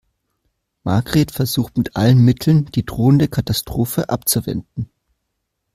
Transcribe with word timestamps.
Margret 0.83 1.29
versucht 1.29 1.77
mit 1.77 1.95
allen 1.95 2.17
Mitteln, 2.25 2.65
die 2.65 2.83
drohende 2.87 3.27
Katastrophe 3.27 4.09
abzuwenden. 4.09 4.89